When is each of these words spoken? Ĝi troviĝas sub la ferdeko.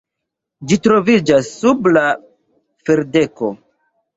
Ĝi 0.71 0.77
troviĝas 0.87 1.51
sub 1.59 1.91
la 1.93 2.03
ferdeko. 2.89 3.53